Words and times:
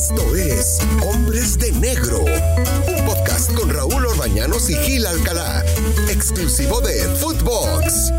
Esto 0.00 0.34
es 0.34 0.80
Hombres 1.06 1.58
de 1.58 1.72
Negro, 1.72 2.20
un 2.20 3.04
podcast 3.04 3.52
con 3.52 3.68
Raúl 3.68 4.06
Orbañanos 4.06 4.70
y 4.70 4.74
Gil 4.76 5.04
Alcalá, 5.04 5.62
exclusivo 6.08 6.80
de 6.80 7.02
Footbox. 7.16 8.10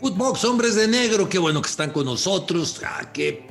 Footbox, 0.00 0.44
Hombres 0.44 0.74
de 0.74 0.88
Negro, 0.88 1.28
qué 1.28 1.38
bueno 1.38 1.62
que 1.62 1.70
están 1.70 1.92
con 1.92 2.06
nosotros. 2.06 2.82
Ah, 2.84 3.12
qué 3.12 3.46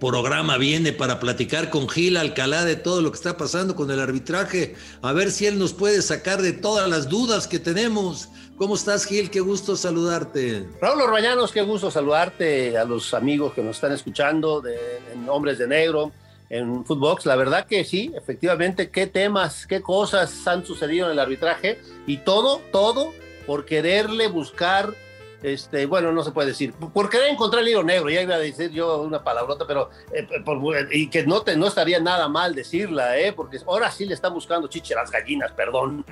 programa 0.00 0.58
viene 0.58 0.92
para 0.92 1.20
platicar 1.20 1.70
con 1.70 1.88
Gil 1.88 2.16
Alcalá 2.16 2.64
de 2.64 2.74
todo 2.74 3.00
lo 3.00 3.12
que 3.12 3.16
está 3.16 3.36
pasando 3.36 3.76
con 3.76 3.92
el 3.92 4.00
arbitraje, 4.00 4.74
a 5.00 5.12
ver 5.12 5.30
si 5.30 5.46
él 5.46 5.56
nos 5.56 5.72
puede 5.72 6.02
sacar 6.02 6.42
de 6.42 6.52
todas 6.52 6.88
las 6.90 7.08
dudas 7.08 7.46
que 7.46 7.60
tenemos. 7.60 8.28
¿Cómo 8.56 8.74
estás, 8.74 9.06
Gil? 9.06 9.30
Qué 9.30 9.38
gusto 9.38 9.76
saludarte. 9.76 10.68
Raúl 10.80 11.02
Orbañanos, 11.02 11.52
qué 11.52 11.62
gusto 11.62 11.92
saludarte 11.92 12.76
a 12.76 12.84
los 12.84 13.14
amigos 13.14 13.52
que 13.52 13.62
nos 13.62 13.76
están 13.76 13.92
escuchando 13.92 14.60
de, 14.60 14.76
en 15.12 15.28
Hombres 15.28 15.58
de 15.58 15.68
Negro, 15.68 16.10
en 16.54 16.84
Footbox. 16.84 17.26
La 17.26 17.36
verdad 17.36 17.66
que 17.66 17.84
sí, 17.84 18.12
efectivamente, 18.16 18.90
qué 18.90 19.06
temas, 19.08 19.66
qué 19.66 19.82
cosas 19.82 20.46
han 20.46 20.64
sucedido 20.64 21.06
en 21.06 21.12
el 21.12 21.18
arbitraje 21.18 21.80
y 22.06 22.18
todo, 22.18 22.60
todo 22.70 23.12
por 23.46 23.64
quererle 23.64 24.28
buscar 24.28 24.94
este, 25.42 25.84
bueno, 25.84 26.10
no 26.10 26.24
se 26.24 26.30
puede 26.30 26.48
decir, 26.48 26.72
por 26.72 27.10
querer 27.10 27.28
encontrar 27.28 27.62
el 27.62 27.68
hilo 27.68 27.84
negro, 27.84 28.08
ya 28.08 28.22
iba 28.22 28.34
a 28.34 28.38
decir 28.38 28.70
yo 28.70 29.02
una 29.02 29.22
palabrota, 29.22 29.66
pero, 29.66 29.90
eh, 30.14 30.26
por, 30.42 30.58
y 30.90 31.10
que 31.10 31.26
no, 31.26 31.42
te, 31.42 31.54
no 31.54 31.66
estaría 31.66 32.00
nada 32.00 32.28
mal 32.30 32.54
decirla, 32.54 33.18
¿eh? 33.18 33.34
porque 33.34 33.58
ahora 33.66 33.90
sí 33.90 34.06
le 34.06 34.14
están 34.14 34.32
buscando 34.32 34.68
chiche 34.68 34.94
las 34.94 35.10
gallinas, 35.10 35.52
perdón. 35.52 36.06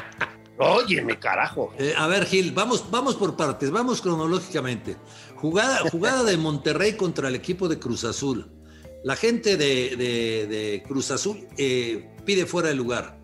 Óyeme, 0.58 1.18
carajo. 1.18 1.70
Eh, 1.78 1.92
a 1.98 2.06
ver, 2.06 2.24
Gil, 2.24 2.52
vamos, 2.52 2.90
vamos 2.90 3.14
por 3.14 3.36
partes, 3.36 3.70
vamos 3.70 4.00
cronológicamente. 4.00 4.96
Jugada, 5.36 5.80
jugada 5.90 6.24
de 6.24 6.36
Monterrey 6.38 6.96
contra 6.96 7.28
el 7.28 7.34
equipo 7.34 7.68
de 7.68 7.78
Cruz 7.78 8.04
Azul. 8.04 8.57
La 9.04 9.16
gente 9.16 9.56
de, 9.56 9.96
de, 9.96 10.82
Cruz 10.86 11.10
Azul 11.10 11.46
eh, 11.56 12.08
pide 12.24 12.46
fuera 12.46 12.68
de 12.68 12.74
lugar. 12.74 13.18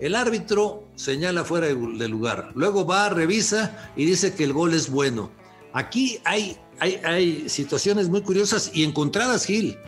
El 0.00 0.14
árbitro 0.14 0.88
señala 0.96 1.44
fuera 1.44 1.68
del 1.68 2.10
lugar. 2.10 2.50
Luego 2.54 2.86
va, 2.86 3.10
revisa 3.10 3.92
y 3.96 4.06
dice 4.06 4.34
que 4.34 4.44
el 4.44 4.52
gol 4.52 4.74
es 4.74 4.90
bueno. 4.90 5.30
Aquí 5.72 6.18
hay, 6.24 6.56
hay, 6.78 7.00
hay 7.04 7.48
situaciones 7.48 8.08
muy 8.08 8.22
curiosas 8.22 8.70
y 8.74 8.82
encontradas, 8.84 9.44
Gil 9.44 9.78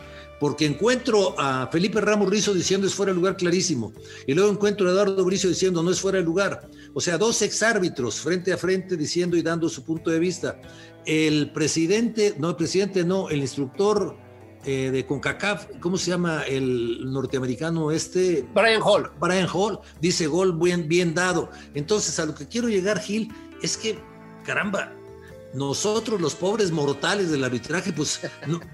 porque 0.43 0.65
encuentro 0.65 1.39
a 1.39 1.69
Felipe 1.71 2.01
Ramos 2.01 2.29
Rizo 2.29 2.53
diciendo 2.53 2.85
es 2.85 2.93
fuera 2.93 3.13
de 3.13 3.15
lugar 3.15 3.37
clarísimo, 3.37 3.93
y 4.27 4.33
luego 4.33 4.51
encuentro 4.51 4.85
a 4.85 4.91
Eduardo 4.91 5.23
Bricio 5.23 5.49
diciendo 5.49 5.81
no 5.81 5.89
es 5.89 6.01
fuera 6.01 6.17
de 6.17 6.25
lugar. 6.25 6.69
O 6.93 6.99
sea, 6.99 7.17
dos 7.17 7.41
exárbitros 7.41 8.19
frente 8.19 8.51
a 8.51 8.57
frente 8.57 8.97
diciendo 8.97 9.37
y 9.37 9.41
dando 9.41 9.69
su 9.69 9.85
punto 9.85 10.11
de 10.11 10.19
vista. 10.19 10.59
El 11.05 11.53
presidente, 11.53 12.35
no, 12.39 12.49
el 12.49 12.55
presidente 12.57 13.05
no, 13.05 13.29
el 13.29 13.39
instructor 13.39 14.17
eh, 14.65 14.91
de 14.91 15.05
CONCACAF, 15.05 15.67
¿cómo 15.79 15.97
se 15.97 16.11
llama 16.11 16.43
el 16.43 17.11
norteamericano 17.11 17.91
este? 17.91 18.47
Brian 18.53 18.81
Hall. 18.81 19.11
Brian 19.19 19.47
Hall 19.51 19.79
dice 19.99 20.27
gol 20.27 20.53
bien, 20.53 20.87
bien 20.87 21.13
dado. 21.13 21.49
Entonces, 21.73 22.19
a 22.19 22.25
lo 22.25 22.33
que 22.35 22.47
quiero 22.47 22.69
llegar, 22.69 22.99
Gil, 22.99 23.31
es 23.61 23.77
que, 23.77 23.99
caramba, 24.45 24.91
nosotros 25.53 26.19
los 26.19 26.35
pobres 26.35 26.71
mortales 26.71 27.31
del 27.31 27.43
arbitraje, 27.43 27.93
pues 27.93 28.21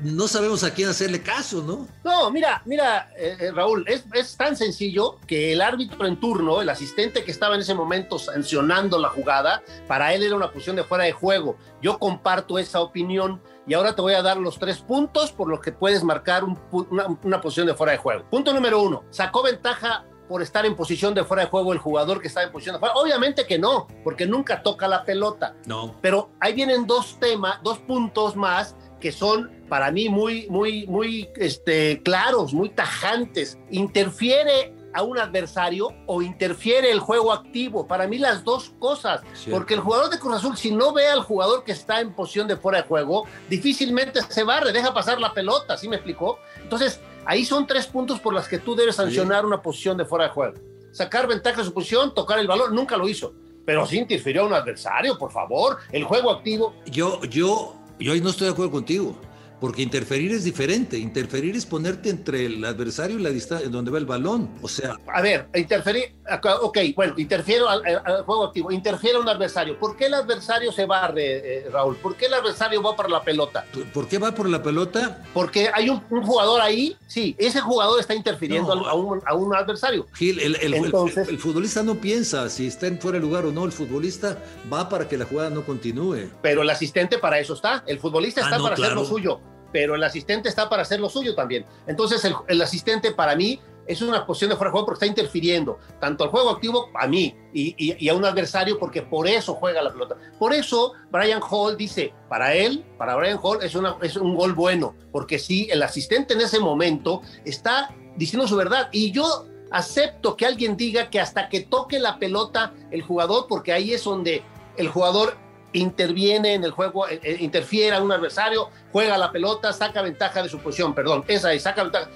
no, 0.02 0.28
sabemos 0.28 0.64
a 0.64 0.74
quién 0.74 0.90
hacerle 0.90 1.22
caso, 1.22 1.62
¿no? 1.62 1.88
No, 2.04 2.32
mira, 2.32 2.62
mira, 2.66 3.12
eh, 3.18 3.38
eh, 3.40 3.52
Raúl, 3.52 3.86
es, 3.88 4.06
es, 4.14 4.38
tan 4.38 4.56
sencillo 4.56 5.20
que 5.28 5.54
el 5.54 5.62
árbitro 5.62 6.06
en 6.06 6.20
turno, 6.20 6.62
el 6.62 6.70
asistente 6.70 7.24
que 7.24 7.32
estaba 7.32 7.56
en 7.56 7.62
ese 7.62 7.74
momento 7.74 8.18
sancionando 8.18 8.98
la 8.98 9.10
jugada, 9.10 9.62
para 9.88 10.14
él 10.14 10.24
era 10.24 10.36
una 10.36 10.52
posición 10.52 10.76
de 10.76 10.84
fuera 10.84 11.04
de 11.04 11.12
juego. 11.12 11.58
Yo 11.82 12.00
comparto 12.00 12.58
esa 12.58 12.82
opinión 12.82 13.42
y 13.70 13.76
ahora 13.76 13.94
te 13.94 14.02
voy 14.02 14.14
a 14.14 14.24
dar 14.24 14.38
los 14.38 14.58
tres 14.58 14.80
puntos 14.80 15.32
por 15.32 15.48
los 15.48 15.60
que 15.60 15.72
puedes 15.72 16.04
marcar 16.04 16.44
una, 16.44 17.42
posición 17.42 17.68
de 17.68 17.76
fuera 17.76 17.92
de 17.92 18.00
juego. 18.00 18.26
Punto 18.30 18.52
número 18.52 18.82
uno, 18.82 19.04
sacó 19.12 19.44
ventaja 19.44 20.06
por 20.30 20.44
estar 20.44 20.66
en 20.66 20.76
posición 20.76 21.14
de 21.16 21.26
fuera 21.26 21.44
de 21.44 21.50
juego 21.50 21.74
el 21.74 21.80
jugador 21.80 22.22
que 22.22 22.28
está 22.28 22.44
en 22.44 22.52
posición 22.52 22.76
de 22.76 22.80
fuera. 22.80 22.94
Obviamente 22.96 23.46
que 23.46 23.58
no, 23.58 23.88
porque 24.04 24.28
nunca 24.28 24.62
toca 24.62 24.88
la 24.88 25.04
pelota. 25.04 25.56
No. 25.66 25.98
Pero 26.02 26.30
ahí 26.40 26.54
vienen 26.54 26.86
dos 26.86 27.20
temas, 27.20 27.60
dos 27.64 27.80
puntos 27.80 28.36
más 28.36 28.76
que 29.02 29.12
son 29.12 29.50
para 29.68 29.92
mí 29.92 30.08
muy, 30.10 30.48
muy, 30.50 30.86
muy 30.88 31.30
este, 31.36 32.02
claros, 32.04 32.54
muy 32.54 32.70
tajantes. 32.70 33.58
Interfiere 33.72 34.76
a 34.94 35.04
un 35.04 35.20
adversario 35.20 35.90
o 36.08 36.22
interfiere 36.22 36.92
el 36.92 37.00
juego 37.00 37.32
activo. 37.32 37.88
Para 37.88 38.08
mí 38.08 38.18
las 38.18 38.44
dos 38.44 38.74
cosas, 38.80 39.22
porque 39.50 39.76
el 39.76 39.80
jugador 39.80 40.10
de 40.10 40.20
Cruz 40.20 40.36
Azul 40.36 40.58
si 40.58 40.72
no 40.72 40.94
ve 40.94 41.08
al 41.08 41.22
jugador 41.22 41.64
que 41.64 41.72
está 41.72 42.02
en 42.02 42.14
posición 42.14 42.48
de 42.48 42.58
fuera 42.58 42.82
de 42.82 42.88
juego, 42.88 43.26
difícilmente 43.50 44.22
se 44.30 44.44
barre, 44.44 44.72
deja 44.72 44.94
pasar 44.94 45.20
la 45.20 45.34
pelota, 45.34 45.78
¿sí 45.78 45.88
me 45.88 45.96
explicó? 45.98 46.40
Entonces, 46.62 47.00
ahí 47.26 47.46
son 47.46 47.68
tres 47.68 47.88
puntos 47.88 48.20
por 48.20 48.34
los 48.34 48.48
que 48.48 48.60
tú 48.60 48.76
debes 48.76 48.96
sancionar 48.96 49.46
una 49.46 49.62
posición 49.62 49.98
de 49.98 50.06
fuera 50.06 50.26
de 50.26 50.32
juego. 50.32 50.56
Sacar 50.92 51.28
ventaja 51.28 51.58
de 51.58 51.66
su 51.66 51.74
posición, 51.74 52.14
tocar 52.14 52.40
el 52.40 52.48
balón, 52.48 52.74
nunca 52.74 52.98
lo 52.98 53.08
hizo. 53.08 53.34
Pero 53.66 53.86
sí 53.86 54.00
interfirió 54.00 54.44
a 54.44 54.46
un 54.48 54.54
adversario, 54.54 55.18
por 55.18 55.32
favor. 55.32 55.78
El 55.92 56.04
juego 56.04 56.32
activo. 56.32 56.74
Yo, 56.88 57.22
yo, 57.26 57.76
yo 58.00 58.16
no 58.16 58.30
estoy 58.30 58.48
de 58.48 58.54
acuerdo 58.54 58.72
contigo 58.72 59.16
porque 59.60 59.82
interferir 59.82 60.32
es 60.32 60.44
diferente. 60.44 60.98
Interferir 60.98 61.56
es 61.56 61.66
ponerte 61.66 62.10
entre 62.10 62.46
el 62.46 62.64
adversario 62.64 63.20
y 63.20 63.22
la 63.22 63.30
distancia 63.30 63.68
donde 63.70 63.92
va 63.92 63.98
el 63.98 64.06
balón. 64.06 64.50
O 64.62 64.68
sea. 64.68 64.98
A 65.14 65.22
ver, 65.22 65.50
interferir. 65.56 66.16
Ok, 66.62 66.78
bueno, 66.96 67.16
interfiero 67.18 67.68
al, 67.68 67.82
juego 68.24 68.46
activo. 68.46 68.72
Interfiere 68.72 69.18
a 69.18 69.20
un 69.20 69.30
adversario. 69.30 69.78
¿Por 69.78 69.98
qué 69.98 70.06
el 70.06 70.14
adversario 70.14 70.72
se 70.72 70.86
barre, 70.86 71.60
eh, 71.60 71.70
Raúl? 71.70 71.96
¿Por 71.98 72.16
qué 72.16 72.28
el 72.28 72.34
adversario 72.36 72.82
va 72.82 72.96
por 72.96 73.10
la 73.10 73.22
pelota? 73.22 73.66
¿Por 73.94 74.08
qué 74.08 74.18
va 74.18 74.32
por 74.32 74.48
la 74.48 74.62
pelota? 74.62 75.24
Porque 75.34 75.70
hay 75.74 75.90
un, 75.90 76.00
jugador 76.02 76.62
ahí. 76.62 76.96
Sí, 77.08 77.36
ese 77.38 77.60
jugador 77.62 78.00
está 78.00 78.14
interfiriendo 78.14 78.72
a, 78.72 78.94
un, 78.94 79.22
a, 79.26 79.34
un, 79.34 79.56
adversario. 79.56 80.06
Gil, 80.14 80.40
el, 80.40 80.56
el, 80.58 80.74
el, 80.74 81.40
futbolista 81.40 81.84
no 81.84 81.96
piensa 81.96 82.50
si 82.50 82.68
está 82.68 82.88
en 82.88 83.00
fuera 83.00 83.18
de 83.18 83.26
lugar 83.26 83.46
o 83.46 83.52
no. 83.52 83.66
El 83.66 83.72
futbolista 83.72 84.38
va 84.72 84.88
para 84.88 85.08
que 85.08 85.18
la 85.18 85.26
jugada 85.26 85.50
no 85.50 85.66
continúe. 85.66 86.30
Pero 86.42 86.62
el 86.62 86.70
asistente 86.70 87.18
para 87.18 87.40
eso 87.40 87.54
está. 87.54 87.84
El 87.88 88.00
futbolista 88.00 88.42
ah, 88.42 88.46
está 88.46 88.62
para 88.62 88.76
hacer 88.76 88.94
lo 88.94 89.06
suyo 89.06 89.42
pero 89.72 89.96
el 89.96 90.04
asistente 90.04 90.50
está 90.50 90.70
para 90.70 90.82
hacer 90.82 91.00
lo 91.00 91.10
suyo 91.10 91.36
también. 91.36 91.66
Entonces, 91.88 92.26
el, 92.48 92.62
asistente 92.62 93.12
para 93.12 93.36
mí 93.36 93.60
es 93.86 94.02
una 94.02 94.26
posición 94.26 94.52
de 94.52 94.56
fuera 94.56 94.70
de 94.70 94.74
juego 94.74 94.86
porque 94.86 95.06
está 95.06 95.08
interfiriendo 95.08 95.80
tanto 96.00 96.24
al 96.24 96.30
juego 96.30 96.52
activo 96.52 96.90
a 96.94 97.08
mí 97.08 97.36
y, 97.54 98.08
a 98.08 98.14
un 98.14 98.24
adversario 98.24 98.78
porque 98.78 99.02
por 99.02 99.28
eso 99.28 99.56
juega 99.56 99.82
la 99.82 99.92
pelota. 99.92 100.16
Por 100.38 100.54
eso 100.54 100.94
Brian 101.10 101.42
Hall 101.42 101.76
dice, 101.76 102.14
para 102.28 102.54
él, 102.54 102.86
para 102.98 103.16
Brian 103.16 103.40
Hall 103.42 103.60
es, 103.64 103.76
un 103.76 104.36
gol 104.36 104.54
bueno, 104.54 104.96
porque 105.12 105.40
sí, 105.40 105.68
el 105.72 105.82
asistente 105.82 106.36
en 106.36 106.42
ese 106.42 106.60
momento 106.60 107.22
está 107.46 107.96
diciendo 108.16 108.48
su 108.48 108.56
verdad 108.56 108.90
y 108.92 109.12
yo 109.12 109.48
acepto 109.72 110.36
que 110.36 110.46
alguien 110.46 110.78
diga 110.78 111.10
que 111.10 111.20
hasta 111.20 111.50
que 111.50 111.62
toque 111.62 112.00
la 112.00 112.20
pelota 112.20 112.74
el 112.92 113.02
jugador, 113.02 113.48
porque 113.48 113.74
ahí 113.74 113.94
es 113.94 114.04
donde 114.04 114.44
el 114.78 114.88
jugador 114.88 115.36
interviene 115.74 116.54
en 116.54 116.64
el 116.64 116.72
juego, 116.72 117.08
eh, 117.08 117.20
eh, 117.24 117.38
interfiere 117.40 117.96
a 117.96 118.02
un 118.02 118.12
adversario, 118.12 118.70
juega 118.92 119.18
la 119.18 119.32
pelota, 119.32 119.74
saca 119.74 120.02
ventaja 120.02 120.42
de 120.42 120.50
su 120.50 120.60
posición, 120.60 120.94
perdón, 120.94 121.24
esa 121.28 121.54
y 121.54 121.60
saca 121.60 121.84
ventaja. 121.84 122.10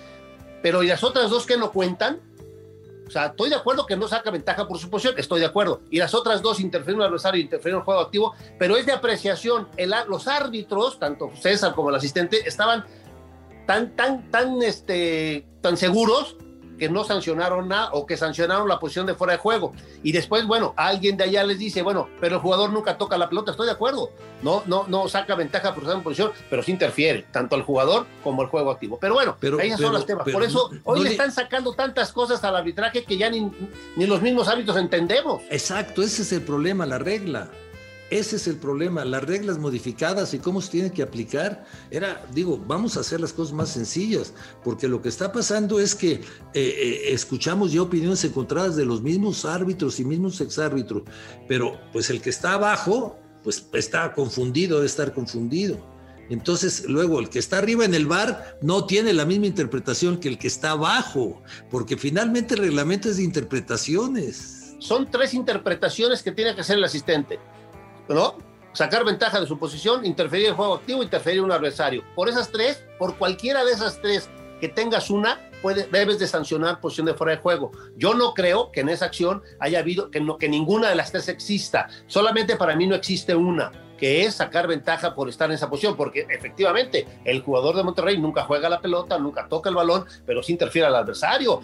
Pero 0.62 0.84
¿y 0.84 0.88
las 0.88 1.04
otras 1.04 1.30
dos 1.30 1.46
que 1.46 1.58
no 1.58 1.72
cuentan? 1.72 2.20
O 3.08 3.12
sea, 3.12 3.28
estoy 3.28 3.50
de 3.50 3.56
acuerdo 3.56 3.86
que 3.86 3.96
no 3.96 4.08
saca 4.08 4.32
ventaja 4.32 4.68
por 4.68 4.80
su 4.80 4.90
posición, 4.90 5.16
estoy 5.18 5.42
de 5.42 5.46
acuerdo. 5.46 5.82
Y 5.92 6.00
las 6.00 6.14
otras 6.14 6.42
dos 6.42 6.60
interfieren 6.60 6.96
en 6.96 7.02
el 7.02 7.08
adversario, 7.10 7.42
interfieren 7.42 7.76
en 7.76 7.82
el 7.82 7.86
juego 7.86 8.00
activo, 8.00 8.34
pero 8.58 8.78
es 8.78 8.86
de 8.86 8.94
apreciación. 8.94 9.68
Los 10.08 10.28
árbitros, 10.28 11.00
tanto 11.00 11.32
César 11.40 11.76
como 11.76 11.90
el 11.90 11.96
asistente, 11.96 12.48
estaban 12.48 12.86
tan, 13.68 13.96
tan, 13.96 14.32
tan, 14.32 14.62
este, 14.64 15.46
tan 15.62 15.78
seguros 15.78 16.38
que 16.78 16.90
no 16.90 17.04
sancionaron 17.04 17.68
nada 17.68 17.90
o 17.94 18.06
que 18.06 18.18
sancionaron 18.18 18.68
la 18.68 18.80
posición 18.80 19.06
de 19.06 19.16
fuera 19.16 19.34
de 19.34 19.40
juego. 19.40 19.74
Y 20.02 20.12
después, 20.12 20.46
bueno, 20.46 20.74
alguien 20.78 21.18
de 21.18 21.26
allá 21.26 21.44
les 21.44 21.60
dice, 21.60 21.82
bueno, 21.82 22.10
pero 22.20 22.36
el 22.36 22.42
jugador 22.42 22.72
nunca 22.72 22.98
toca 22.98 23.18
la 23.18 23.30
pelota, 23.30 23.52
estoy 23.52 23.68
de 23.68 23.74
acuerdo. 23.74 24.12
No, 24.42 24.64
no, 24.66 24.86
no 24.88 25.08
saca 25.08 25.36
ventaja 25.36 25.74
por 25.74 25.84
estar 25.84 25.98
en 25.98 26.04
posición, 26.04 26.32
pero 26.50 26.64
sí 26.64 26.72
interfiere, 26.72 27.26
tanto 27.32 27.56
el 27.56 27.64
jugador 27.64 28.06
como 28.24 28.42
el 28.42 28.50
juego 28.50 28.72
activo. 28.72 28.98
Pero 29.00 29.14
bueno, 29.14 29.38
pero, 29.40 29.60
ahí 29.60 29.72
son 29.72 29.94
los 29.94 30.06
temas. 30.06 30.28
por 30.30 30.44
eso 30.44 30.70
hoy 30.84 31.02
le 31.02 31.12
están 31.12 31.32
sacando 31.32 31.74
tantas 31.74 32.12
cosas 32.12 32.44
al 32.44 32.56
arbitraje 32.56 33.04
que 33.04 33.18
ya 33.18 33.30
ni, 33.30 33.52
ni 33.96 34.06
los 34.06 34.22
mismos 34.22 34.48
árbitros 34.48 34.78
entendemos. 34.78 35.42
Exacto, 35.50 36.02
ese 36.02 36.24
es 36.24 36.32
el 36.34 36.42
problema, 36.42 36.86
la 36.86 37.00
regla. 37.00 37.50
Ese 38.14 38.36
es 38.36 38.48
el 38.48 38.58
problema, 38.58 39.04
las 39.06 39.24
reglas 39.24 39.58
modificadas 39.58 40.36
y 40.36 40.38
cómo 40.38 40.62
se 40.62 40.70
tiene 40.70 40.92
que 40.92 41.02
aplicar. 41.02 41.66
Era, 41.90 42.24
digo, 42.32 42.64
vamos 42.68 42.96
a 42.96 43.00
hacer 43.00 43.20
las 43.20 43.34
cosas 43.34 43.56
más 43.56 43.70
sencillas, 43.70 44.36
porque 44.64 44.88
lo 44.88 45.02
que 45.02 45.10
está 45.10 45.32
pasando 45.32 45.80
es 45.80 45.96
que 45.96 46.12
eh, 46.12 46.22
eh, 46.54 47.02
escuchamos 47.08 47.72
ya 47.72 47.82
opiniones 47.82 48.24
encontradas 48.24 48.76
de 48.76 48.86
los 48.86 49.02
mismos 49.02 49.46
árbitros 49.46 50.00
y 50.00 50.06
mismos 50.06 50.42
exárbitros, 50.42 51.02
pero 51.48 51.80
pues 51.92 52.12
el 52.12 52.22
que 52.22 52.30
está 52.30 52.54
abajo, 52.54 53.18
pues 53.44 53.66
está 53.74 54.14
confundido, 54.14 54.76
debe 54.76 54.86
estar 54.86 55.12
confundido. 55.12 55.84
Entonces, 56.30 56.86
luego, 56.88 57.20
el 57.20 57.30
que 57.30 57.40
está 57.40 57.58
arriba 57.58 57.84
en 57.84 57.96
el 57.96 58.06
bar 58.06 58.60
no 58.62 58.86
tiene 58.86 59.14
la 59.14 59.26
misma 59.26 59.48
interpretación 59.48 60.20
que 60.20 60.28
el 60.28 60.38
que 60.38 60.50
está 60.50 60.72
abajo, 60.72 61.42
porque 61.72 61.98
finalmente 61.98 62.54
el 62.54 62.60
reglamento 62.60 63.10
es 63.10 63.18
de 63.18 63.24
interpretaciones. 63.24 64.76
Son 64.78 65.10
tres 65.10 65.34
interpretaciones 65.34 66.22
que 66.22 66.32
tiene 66.32 66.54
que 66.54 66.62
hacer 66.62 66.78
el 66.78 66.84
asistente. 66.84 67.40
¿No? 68.08 68.38
Sacar 68.74 69.06
ventaja 69.06 69.40
de 69.40 69.48
su 69.48 69.60
posición, 69.60 70.06
interferir 70.06 70.48
en 70.48 70.56
juego 70.56 70.76
activo, 70.76 71.04
interferir 71.04 71.40
en 71.40 71.46
un 71.46 71.52
adversario. 71.52 72.04
Por 72.16 72.28
esas 72.28 72.52
tres, 72.52 72.84
por 72.98 73.18
cualquiera 73.18 73.64
de 73.64 73.72
esas 73.72 74.02
tres 74.02 74.30
que 74.60 74.68
tengas 74.68 75.10
una, 75.10 75.40
puede, 75.62 75.88
debes 75.92 76.20
de 76.20 76.28
sancionar 76.28 76.80
posición 76.80 77.06
de 77.06 77.14
fuera 77.14 77.36
de 77.36 77.42
juego. 77.42 77.72
Yo 77.98 78.14
no 78.14 78.34
creo 78.34 78.72
que 78.72 78.80
en 78.80 78.90
esa 78.90 79.06
acción 79.06 79.44
haya 79.60 79.80
habido, 79.80 80.10
que, 80.10 80.22
no, 80.22 80.38
que 80.38 80.50
ninguna 80.50 80.90
de 80.90 80.96
las 80.96 81.12
tres 81.12 81.28
exista. 81.28 81.88
Solamente 82.08 82.56
para 82.56 82.76
mí 82.76 82.88
no 82.88 82.96
existe 82.96 83.36
una 83.36 83.72
que 83.98 84.24
es 84.24 84.36
sacar 84.36 84.68
ventaja 84.68 85.16
por 85.16 85.30
estar 85.30 85.50
en 85.50 85.56
esa 85.56 85.70
posición, 85.70 85.96
porque 85.96 86.26
efectivamente 86.30 87.08
el 87.26 87.42
jugador 87.42 87.76
de 87.76 87.84
Monterrey 87.84 88.18
nunca 88.18 88.44
juega 88.44 88.70
la 88.70 88.82
pelota, 88.82 89.18
nunca 89.18 89.48
toca 89.48 89.70
el 89.70 89.76
balón, 89.76 90.06
pero 90.26 90.44
sí 90.44 90.52
interfiere 90.54 90.88
al 90.88 90.96
adversario. 90.96 91.62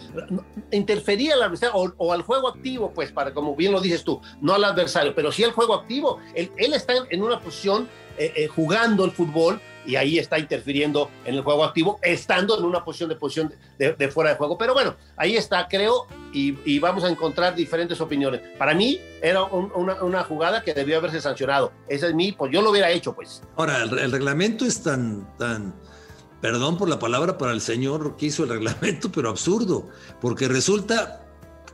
Interfería 0.71 1.33
al 1.33 1.43
adversario 1.43 1.93
o, 1.97 2.13
al 2.13 2.21
juego 2.21 2.47
activo, 2.47 2.91
pues, 2.93 3.11
para 3.11 3.33
como 3.33 3.55
bien 3.55 3.71
lo 3.71 3.81
dices 3.81 4.03
tú, 4.03 4.21
no 4.41 4.53
al 4.53 4.63
adversario, 4.63 5.13
pero 5.15 5.31
sí 5.31 5.43
al 5.43 5.51
juego 5.51 5.73
activo. 5.73 6.19
Él, 6.35 6.49
está 6.73 6.93
en 7.09 7.21
una 7.21 7.39
posición 7.39 7.89
eh, 8.17 8.33
eh, 8.35 8.47
jugando 8.47 9.05
el 9.05 9.11
fútbol 9.11 9.61
y 9.85 9.95
ahí 9.95 10.19
está 10.19 10.37
interfiriendo 10.37 11.09
en 11.23 11.35
el 11.35 11.41
juego 11.41 11.63
activo, 11.63 11.99
estando 12.01 12.57
en 12.59 12.65
una 12.65 12.83
posición 12.83 13.09
de 13.09 13.15
posición 13.15 13.53
de, 13.77 14.11
fuera 14.11 14.31
de 14.31 14.35
juego. 14.35 14.57
Pero 14.57 14.73
bueno, 14.73 14.95
ahí 15.15 15.37
está, 15.37 15.67
creo, 15.69 16.05
y, 16.33 16.79
vamos 16.79 17.03
a 17.03 17.09
encontrar 17.09 17.55
diferentes 17.55 17.99
opiniones. 18.01 18.41
Para 18.57 18.73
mí 18.73 18.99
era 19.21 19.43
una, 19.43 20.23
jugada 20.23 20.61
que 20.61 20.73
debió 20.73 20.97
haberse 20.97 21.21
sancionado. 21.21 21.71
Ese 21.87 22.07
es 22.07 22.13
mi, 22.13 22.31
pues 22.31 22.51
yo 22.51 22.61
lo 22.61 22.71
hubiera 22.71 22.89
hecho, 22.91 23.13
pues. 23.13 23.41
Ahora, 23.55 23.83
el, 23.83 24.11
reglamento 24.11 24.65
es 24.65 24.81
tan, 24.81 25.27
tan, 25.37 25.73
perdón 26.41 26.77
por 26.77 26.89
la 26.89 26.99
palabra 26.99 27.37
para 27.37 27.51
el 27.51 27.61
señor 27.61 28.15
que 28.15 28.27
hizo 28.27 28.43
el 28.43 28.49
reglamento, 28.49 29.11
pero 29.11 29.29
absurdo, 29.29 29.89
porque 30.21 30.47
resulta 30.47 31.28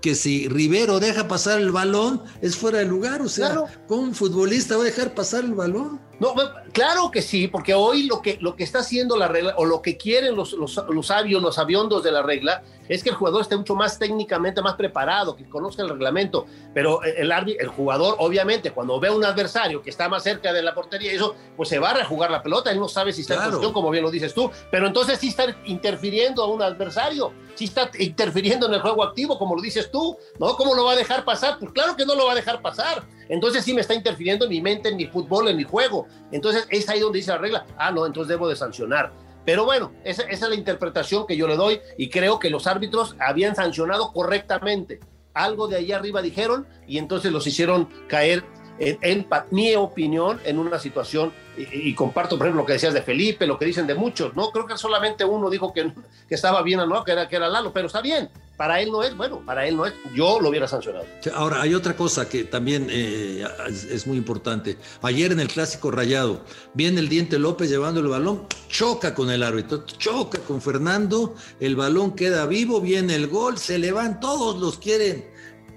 que 0.05 0.13
si 0.13 0.47
Rivero 0.47 0.99
deja 0.99 1.27
pasar 1.27 1.59
el 1.59 1.71
balón, 1.71 2.21
es 2.39 2.55
fuera 2.55 2.77
de 2.77 2.85
lugar. 2.85 3.23
O 3.23 3.27
sea, 3.27 3.63
¿cómo 3.87 4.03
un 4.03 4.13
futbolista 4.13 4.75
va 4.77 4.83
a 4.83 4.85
dejar 4.85 5.15
pasar 5.15 5.43
el 5.43 5.55
balón? 5.55 5.99
No, 6.19 6.35
claro 6.73 7.09
que 7.09 7.23
sí, 7.23 7.47
porque 7.47 7.73
hoy 7.73 8.03
lo 8.03 8.21
que, 8.21 8.37
lo 8.39 8.55
que 8.55 8.63
está 8.63 8.79
haciendo 8.79 9.17
la 9.17 9.27
regla, 9.27 9.55
o 9.57 9.65
lo 9.65 9.81
que 9.81 9.97
quieren 9.97 10.35
los, 10.35 10.53
los, 10.53 10.79
los 10.89 11.07
sabios, 11.07 11.41
los 11.41 11.57
aviondos 11.57 12.03
de 12.03 12.11
la 12.11 12.21
regla, 12.21 12.61
es 12.87 13.03
que 13.03 13.09
el 13.09 13.15
jugador 13.15 13.41
esté 13.41 13.57
mucho 13.57 13.75
más 13.75 13.97
técnicamente 13.97 14.61
más 14.61 14.75
preparado, 14.75 15.35
que 15.35 15.49
conozca 15.49 15.81
el 15.81 15.89
reglamento. 15.89 16.45
Pero 16.73 17.03
el, 17.03 17.31
el 17.31 17.67
jugador, 17.67 18.15
obviamente, 18.19 18.71
cuando 18.71 18.99
ve 18.99 19.07
a 19.07 19.11
un 19.11 19.25
adversario 19.25 19.81
que 19.81 19.89
está 19.89 20.07
más 20.07 20.23
cerca 20.23 20.53
de 20.53 20.61
la 20.61 20.75
portería, 20.75 21.11
eso, 21.11 21.35
pues 21.57 21.67
se 21.67 21.79
va 21.79 21.89
a 21.89 21.93
rejugar 21.95 22.29
la 22.29 22.43
pelota, 22.43 22.71
él 22.71 22.79
no 22.79 22.87
sabe 22.87 23.11
si 23.11 23.21
está 23.21 23.35
en 23.35 23.49
posición, 23.49 23.73
como 23.73 23.89
bien 23.89 24.03
lo 24.03 24.11
dices 24.11 24.33
tú. 24.35 24.51
Pero 24.69 24.87
entonces 24.87 25.19
sí 25.19 25.29
está 25.29 25.45
interfiriendo 25.65 26.43
a 26.43 26.47
un 26.47 26.61
adversario, 26.61 27.33
sí 27.55 27.65
está 27.65 27.89
interfiriendo 27.99 28.67
en 28.67 28.73
el 28.75 28.81
juego 28.81 29.03
activo, 29.03 29.39
como 29.39 29.55
lo 29.55 29.61
dices 29.61 29.89
tú, 29.91 30.17
¿no? 30.39 30.55
¿Cómo 30.55 30.75
lo 30.75 30.85
va 30.85 30.93
a 30.93 30.95
dejar 30.95 31.25
pasar? 31.25 31.57
Pues 31.59 31.71
claro 31.71 31.95
que 31.95 32.05
no 32.05 32.15
lo 32.15 32.25
va 32.25 32.33
a 32.33 32.35
dejar 32.35 32.61
pasar. 32.61 33.03
Entonces 33.29 33.63
sí 33.63 33.73
me 33.73 33.81
está 33.81 33.93
interfiriendo 33.93 34.45
en 34.45 34.51
mi 34.51 34.61
mente, 34.61 34.89
en 34.89 34.97
mi 34.97 35.07
fútbol, 35.07 35.47
en 35.47 35.57
mi 35.57 35.63
juego. 35.63 36.07
Entonces 36.31 36.67
es 36.69 36.87
ahí 36.89 36.99
donde 36.99 37.17
dice 37.17 37.31
la 37.31 37.37
regla, 37.37 37.65
ah, 37.77 37.91
no, 37.91 38.05
entonces 38.05 38.29
debo 38.29 38.47
de 38.47 38.55
sancionar. 38.55 39.11
Pero 39.45 39.63
bueno, 39.63 39.91
esa, 40.03 40.23
es 40.23 40.41
la 40.41 40.55
interpretación 40.55 41.27
que 41.27 41.37
yo 41.37 41.47
le 41.47 41.55
doy 41.55 41.79
y 41.97 42.09
creo 42.09 42.39
que 42.39 42.49
los 42.49 42.67
árbitros 42.67 43.15
habían 43.19 43.55
sancionado 43.55 44.11
correctamente. 44.11 44.99
Algo 45.33 45.67
de 45.67 45.77
ahí 45.77 45.91
arriba 45.91 46.21
dijeron 46.21 46.65
y 46.87 46.97
entonces 46.97 47.31
los 47.31 47.45
hicieron 47.45 47.89
caer 48.07 48.43
en, 48.79 49.27
mi 49.51 49.75
opinión, 49.75 50.39
en 50.43 50.59
una 50.59 50.79
situación, 50.79 51.31
y, 51.57 51.93
comparto, 51.93 52.37
por 52.37 52.47
ejemplo, 52.47 52.63
lo 52.63 52.65
que 52.65 52.73
decías 52.73 52.93
de 52.93 53.01
Felipe, 53.01 53.47
lo 53.47 53.57
que 53.57 53.65
dicen 53.65 53.87
de 53.87 53.95
muchos, 53.95 54.35
¿no? 54.35 54.51
Creo 54.51 54.65
que 54.65 54.77
solamente 54.77 55.23
uno 55.23 55.49
dijo 55.49 55.71
que, 55.71 55.93
que 56.27 56.35
estaba 56.35 56.61
bien 56.61 56.79
no, 56.79 57.03
que 57.03 57.13
era, 57.13 57.29
que 57.29 57.37
era 57.37 57.47
Lalo, 57.47 57.71
pero 57.71 57.87
está 57.87 58.01
bien. 58.01 58.29
Para 58.57 58.81
él 58.81 58.89
no 58.89 59.03
es, 59.03 59.15
bueno, 59.17 59.41
para 59.45 59.67
él 59.67 59.75
no 59.75 59.85
es, 59.85 59.93
yo 60.13 60.39
lo 60.39 60.49
hubiera 60.49 60.67
sancionado. 60.67 61.05
Ahora, 61.33 61.61
hay 61.61 61.73
otra 61.73 61.95
cosa 61.97 62.29
que 62.29 62.45
también 62.45 62.87
eh, 62.89 63.45
es, 63.67 64.07
muy 64.07 64.17
importante. 64.17 64.77
Ayer 65.01 65.33
en 65.33 65.41
el 65.41 65.49
clásico 65.49 65.91
rayado, 65.91 66.41
viene 66.73 67.01
el 67.01 67.09
Diente 67.09 67.37
López 67.37 67.69
llevando 67.69 67.99
el 67.99 68.07
balón, 68.07 68.47
choca 68.69 69.13
con 69.13 69.29
el 69.29 69.43
árbitro, 69.43 69.85
choca 69.85 70.39
con 70.39 70.61
Fernando, 70.61 71.35
el 71.59 71.75
balón 71.75 72.15
queda 72.15 72.45
vivo, 72.45 72.79
viene 72.79 73.15
el 73.15 73.27
gol, 73.27 73.57
se 73.57 73.77
le 73.77 73.91
van, 73.91 74.21
todos 74.21 74.57
los 74.57 74.77
quieren 74.77 75.25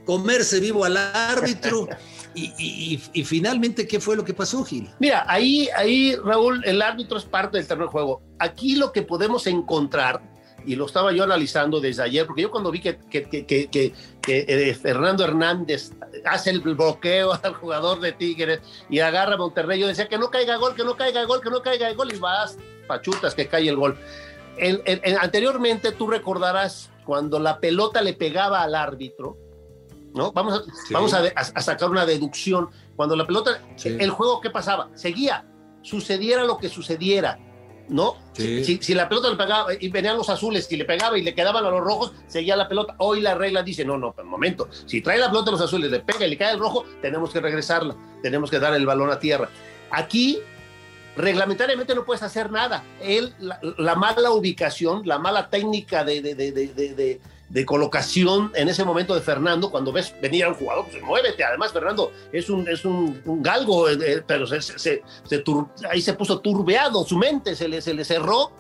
comerse 0.05 0.61
vivo 0.61 0.85
al 0.85 0.97
árbitro. 0.97 1.89
Y, 2.59 3.25
finalmente, 3.25 3.87
¿qué 3.87 4.01
fue 4.01 4.17
lo 4.17 4.25
que 4.25 4.35
pasó, 4.35 4.65
Gil? 4.65 4.89
Mira, 4.99 5.25
ahí, 5.27 5.69
ahí, 5.77 6.15
Raúl, 6.17 6.63
el 6.65 6.83
árbitro 6.83 7.19
es 7.19 7.25
parte 7.25 7.59
del 7.59 7.67
terreno 7.67 7.87
de 7.87 7.93
juego. 7.93 8.23
Aquí 8.39 8.77
lo 8.77 8.93
que 8.93 9.03
podemos 9.03 9.47
encontrar, 9.47 10.23
y 10.65 10.77
lo 10.77 10.87
estaba 10.87 11.13
yo 11.13 11.25
analizando 11.25 11.81
desde 11.81 12.03
ayer, 12.03 12.27
porque 12.27 12.43
yo 12.43 12.51
cuando 12.51 12.71
vi 12.71 12.81
que, 12.81 12.99
que, 12.99 13.25
que, 13.25 13.47
que 13.47 13.95
eh, 14.27 14.75
Fernando 14.75 15.25
Hernández 15.25 15.93
hace 16.25 16.51
el 16.51 16.61
bloqueo 16.61 17.33
al 17.43 17.55
jugador 17.55 18.01
de 18.01 18.13
Tigres 18.13 18.61
y 18.91 19.01
agarra 19.01 19.35
a 19.35 19.39
Monterrey, 19.39 19.81
yo 19.81 19.87
decía 19.87 20.09
que 20.09 20.19
no 20.19 20.31
caiga 20.31 20.57
gol, 20.57 20.75
que 20.75 20.85
no 20.85 20.97
caiga 20.97 21.25
gol, 21.25 21.41
que 21.41 21.51
no 21.51 21.63
caiga 21.63 21.93
gol, 21.95 22.13
y 22.13 22.19
vas, 22.19 22.59
pachutas, 22.87 23.35
que 23.35 23.47
cae 23.47 23.69
el 23.69 23.77
gol. 23.77 23.97
anteriormente 25.21 25.93
tú 25.93 26.09
recordarás 26.09 26.91
cuando 27.05 27.39
la 27.39 27.59
pelota 27.59 28.03
le 28.03 28.13
pegaba 28.13 28.63
al 28.63 28.75
árbitro, 28.75 29.39
¿no? 30.19 30.33
Vamos, 30.33 30.61
a, 30.61 30.93
vamos 30.93 31.15
a, 31.15 31.61
sacar 31.63 31.89
una 31.89 32.05
deducción. 32.05 32.69
Cuando 32.97 33.17
la 33.17 33.27
pelota, 33.27 33.63
el 33.85 34.11
juego, 34.11 34.41
¿qué 34.41 34.51
pasaba? 34.51 34.91
Seguía, 34.95 35.47
sucediera 35.81 36.45
lo 36.45 36.59
que 36.59 36.69
sucediera, 36.69 37.39
¿no? 37.89 38.17
Si, 38.35 38.95
la 38.95 39.09
pelota 39.09 39.31
le 39.31 39.37
pegaba 39.37 39.69
y 39.79 39.89
venían 39.89 40.17
los 40.17 40.29
azules, 40.29 40.67
si 40.67 40.77
le 40.77 40.85
pegaba 40.85 41.17
y 41.17 41.23
le 41.23 41.35
quedaban 41.35 41.65
a 41.65 41.71
los 41.71 41.81
rojos, 41.81 42.13
seguía 42.27 42.57
la 42.57 42.69
pelota. 42.69 42.97
Hoy 42.99 43.21
la 43.21 43.35
regla 43.35 43.63
dice, 43.63 43.85
no, 43.85 43.97
no, 43.97 44.15
un 44.19 44.29
momento, 44.29 44.69
si 44.87 45.01
trae 45.01 45.19
la 45.19 45.31
pelota 45.31 45.51
a 45.51 45.53
los 45.53 45.61
azules, 45.63 45.91
le 45.91 46.01
pega 46.01 46.27
y 46.27 46.31
le 46.31 46.37
cae 46.37 46.53
el 46.53 46.59
rojo, 46.59 46.85
tenemos 47.01 47.33
que 47.33 47.41
regresarla, 47.41 47.95
tenemos 48.21 48.51
que 48.51 48.59
dar 48.59 48.75
el 48.75 48.85
balón 48.85 49.11
a 49.11 49.21
tierra. 49.21 49.49
Aquí 49.91 50.41
reglamentariamente 51.17 51.95
no 51.95 52.05
puedes 52.05 52.23
hacer 52.23 52.51
nada. 52.51 52.85
Él, 53.01 53.35
la, 53.39 53.95
mala 53.95 54.33
ubicación, 54.33 55.03
la 55.05 55.19
mala 55.19 55.49
técnica 55.49 56.05
de, 56.05 56.21
de, 56.21 56.35
de 56.35 57.21
colocación 57.65 58.53
en 58.55 58.69
ese 58.69 58.85
momento 58.85 59.15
de 59.15 59.21
Fernando, 59.21 59.71
cuando 59.71 59.93
ves 59.93 60.15
venir 60.21 60.45
a 60.45 60.49
un 60.49 60.55
jugador, 60.55 60.87
pues 60.91 61.03
muévete. 61.03 61.45
Además, 61.45 61.73
Fernando 61.73 62.13
es 62.33 62.51
un, 62.51 62.69
es 62.69 62.85
un, 62.85 63.23
galgo, 63.43 63.89
eh, 63.89 63.99
eh, 64.01 64.23
pero 64.27 64.47
se, 64.47 64.61
se, 64.61 65.03
ahí 65.91 66.01
se 66.01 66.15
puso 66.15 66.41
turbeado, 66.41 67.05
su 67.05 67.17
mente 67.17 67.57
se 67.57 67.69
le, 67.69 67.81
se 67.81 67.95
le 67.95 68.05
cerró 68.05 68.53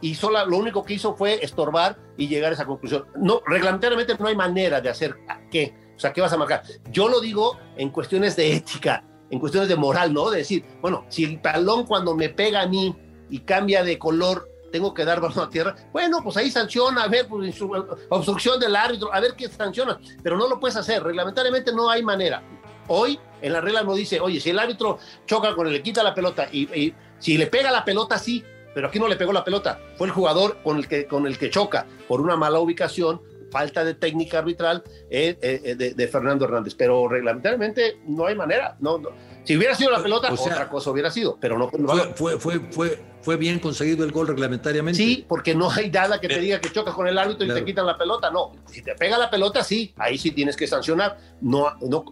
y 0.00 0.16
solo 0.16 0.44
lo 0.46 0.58
único 0.58 0.82
que 0.84 0.94
hizo 0.94 1.14
fue 1.14 1.42
estorbar 1.42 1.96
y 2.16 2.26
llegar 2.26 2.50
a 2.50 2.54
esa 2.54 2.66
conclusión. 2.66 3.06
No, 3.16 3.40
reglamentariamente 3.46 4.16
no 4.18 4.26
hay 4.26 4.36
manera 4.36 4.80
de 4.80 4.90
hacer 4.90 5.16
qué, 5.50 5.74
o 5.96 5.98
sea, 5.98 6.12
¿qué 6.12 6.20
vas 6.20 6.32
a 6.32 6.36
marcar? 6.36 6.64
Yo 6.90 7.08
lo 7.08 7.20
digo 7.20 7.58
en 7.76 7.90
cuestiones 7.90 8.34
de 8.34 8.54
ética, 8.56 9.04
en 9.30 9.38
cuestiones 9.38 9.68
de 9.68 9.76
moral, 9.76 10.12
¿no? 10.12 10.30
De 10.30 10.38
decir, 10.38 10.64
bueno, 10.80 11.06
si 11.08 11.24
el 11.24 11.40
talón 11.40 11.86
cuando 11.86 12.16
me 12.16 12.28
pega 12.28 12.62
a 12.62 12.66
mí 12.66 12.94
y 13.30 13.40
cambia 13.40 13.84
de 13.84 13.98
color 13.98 14.51
tengo 14.72 14.92
que 14.92 15.04
dar 15.04 15.20
balón 15.20 15.46
a 15.46 15.48
tierra. 15.48 15.76
Bueno, 15.92 16.20
pues 16.24 16.36
ahí 16.36 16.50
sanciona, 16.50 17.04
a 17.04 17.08
ver, 17.08 17.28
pues, 17.28 17.62
obstrucción 18.08 18.58
del 18.58 18.74
árbitro, 18.74 19.14
a 19.14 19.20
ver 19.20 19.34
qué 19.36 19.48
sanciona, 19.48 20.00
pero 20.22 20.36
no 20.36 20.48
lo 20.48 20.58
puedes 20.58 20.76
hacer, 20.76 21.02
reglamentariamente 21.04 21.72
no 21.72 21.88
hay 21.88 22.02
manera. 22.02 22.42
Hoy 22.88 23.20
en 23.40 23.52
la 23.52 23.60
regla 23.60 23.82
no 23.82 23.94
dice, 23.94 24.18
oye, 24.18 24.40
si 24.40 24.50
el 24.50 24.58
árbitro 24.58 24.98
choca 25.26 25.54
con 25.54 25.68
él, 25.68 25.74
le 25.74 25.82
quita 25.82 26.02
la 26.02 26.14
pelota 26.14 26.48
y, 26.50 26.92
si 27.20 27.38
le 27.38 27.46
pega 27.46 27.70
la 27.70 27.84
pelota, 27.84 28.18
sí, 28.18 28.42
pero 28.74 28.88
aquí 28.88 28.98
no 28.98 29.06
le 29.06 29.16
pegó 29.16 29.32
la 29.32 29.44
pelota, 29.44 29.78
fue 29.96 30.08
el 30.08 30.12
jugador 30.12 30.58
con 30.64 30.78
el 30.78 30.88
que, 30.88 31.06
con 31.06 31.26
el 31.26 31.38
que 31.38 31.50
choca 31.50 31.86
por 32.08 32.20
una 32.20 32.36
mala 32.36 32.58
ubicación, 32.58 33.20
falta 33.52 33.84
de 33.84 33.94
técnica 33.94 34.38
arbitral 34.38 34.82
eh, 35.10 35.36
eh, 35.42 35.76
eh, 35.78 35.94
de, 35.94 36.08
Fernando 36.08 36.46
Hernández, 36.46 36.74
pero 36.74 37.06
reglamentariamente 37.06 37.98
no 38.06 38.26
hay 38.26 38.34
manera, 38.34 38.76
no, 38.80 39.00
si 39.44 39.56
hubiera 39.56 39.74
sido 39.74 39.90
la 39.90 40.02
pelota, 40.02 40.32
otra 40.32 40.68
cosa 40.68 40.90
hubiera 40.90 41.10
sido, 41.10 41.36
pero 41.40 41.58
no. 41.58 41.68
fue, 41.68 42.14
fue, 42.14 42.38
fue, 42.38 42.60
fue 42.70 43.11
bien 43.36 43.58
conseguido 43.58 44.04
el 44.04 44.12
gol 44.12 44.26
reglamentariamente. 44.28 44.96
Sí, 44.96 45.24
porque 45.28 45.54
no 45.54 45.70
hay 45.70 45.90
nada 45.90 46.20
que 46.20 46.28
te 46.28 46.38
diga 46.38 46.60
que 46.60 46.70
chocas 46.70 46.94
con 46.94 47.06
el 47.06 47.18
árbitro 47.18 47.46
y 47.46 47.50
te 47.50 47.64
quitan 47.64 47.86
la 47.86 47.96
pelota. 47.96 48.30
No, 48.30 48.52
si 48.70 48.82
te 48.82 48.94
pega 48.94 49.18
la 49.18 49.30
pelota, 49.30 49.62
sí, 49.62 49.92
ahí 49.96 50.18
sí 50.18 50.30
tienes 50.30 50.56
que 50.56 50.66
sancionar. 50.66 51.18
No, 51.40 51.72
no. 51.80 52.04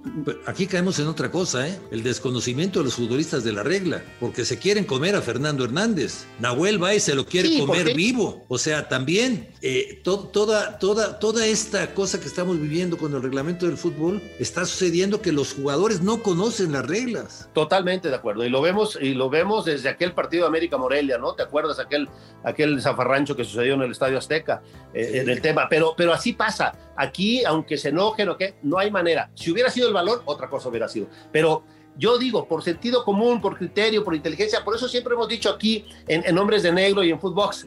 Aquí 0.46 0.66
caemos 0.66 0.98
en 0.98 1.06
otra 1.06 1.30
cosa, 1.30 1.68
¿eh? 1.68 1.78
El 1.90 2.02
desconocimiento 2.02 2.80
de 2.80 2.86
los 2.86 2.94
futbolistas 2.94 3.44
de 3.44 3.52
la 3.52 3.62
regla, 3.62 4.02
porque 4.18 4.44
se 4.44 4.58
quieren 4.58 4.84
comer 4.84 5.16
a 5.16 5.22
Fernando 5.22 5.64
Hernández. 5.64 6.26
Nahuel 6.38 6.80
y 6.94 7.00
se 7.00 7.14
lo 7.14 7.26
quiere 7.26 7.58
comer 7.58 7.94
vivo. 7.94 8.44
O 8.48 8.58
sea, 8.58 8.88
también 8.88 9.48
eh, 9.62 10.00
toda, 10.02 10.78
toda, 10.78 11.18
toda 11.18 11.46
esta 11.46 11.94
cosa 11.94 12.20
que 12.20 12.26
estamos 12.26 12.60
viviendo 12.60 12.96
con 12.96 13.14
el 13.14 13.22
reglamento 13.22 13.66
del 13.66 13.76
fútbol 13.76 14.22
está 14.38 14.64
sucediendo 14.64 15.20
que 15.20 15.32
los 15.32 15.52
jugadores 15.54 16.00
no 16.00 16.22
conocen 16.22 16.72
las 16.72 16.86
reglas. 16.86 17.48
Totalmente 17.52 18.08
de 18.08 18.14
acuerdo. 18.14 18.44
Y 18.44 18.48
lo 18.48 18.62
vemos, 18.62 18.98
y 19.00 19.14
lo 19.14 19.30
vemos 19.30 19.64
desde 19.64 19.88
aquel 19.88 20.12
partido 20.12 20.44
de 20.44 20.48
América 20.48 20.78
Moreno 20.78 20.99
¿no? 21.06 21.34
¿Te 21.34 21.42
acuerdas 21.42 21.78
aquel, 21.78 22.08
aquel 22.44 22.80
zafarrancho 22.80 23.36
que 23.36 23.44
sucedió 23.44 23.74
en 23.74 23.82
el 23.82 23.90
Estadio 23.90 24.18
Azteca 24.18 24.62
eh, 24.92 25.20
en 25.22 25.28
el 25.28 25.40
tema? 25.40 25.68
Pero, 25.68 25.94
pero 25.96 26.12
así 26.12 26.32
pasa. 26.32 26.72
Aquí, 26.96 27.44
aunque 27.44 27.76
se 27.76 27.88
enojen 27.90 28.28
o 28.28 28.36
qué, 28.36 28.56
no 28.62 28.78
hay 28.78 28.90
manera. 28.90 29.30
Si 29.34 29.50
hubiera 29.50 29.70
sido 29.70 29.88
el 29.88 29.94
balón, 29.94 30.20
otra 30.24 30.48
cosa 30.48 30.68
hubiera 30.68 30.88
sido. 30.88 31.08
Pero 31.32 31.64
yo 31.96 32.18
digo, 32.18 32.46
por 32.46 32.62
sentido 32.62 33.04
común, 33.04 33.40
por 33.40 33.56
criterio, 33.56 34.04
por 34.04 34.14
inteligencia, 34.14 34.64
por 34.64 34.76
eso 34.76 34.88
siempre 34.88 35.14
hemos 35.14 35.28
dicho 35.28 35.50
aquí 35.50 35.84
en, 36.06 36.24
en 36.24 36.38
Hombres 36.38 36.62
de 36.62 36.72
Negro 36.72 37.02
y 37.02 37.10
en 37.10 37.20
Footbox, 37.20 37.66